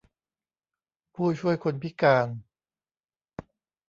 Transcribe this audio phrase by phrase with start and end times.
[1.15, 2.27] ผู้ช่วยคนพิการ